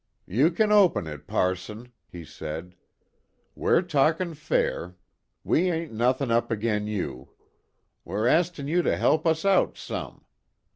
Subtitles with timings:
[0.25, 2.73] "You ken open it, passon," he said.
[3.53, 4.95] "We're talkin' fair.
[5.43, 7.29] We ain't nuthin' up agin you.
[8.03, 10.25] We're astin' you to help us out some.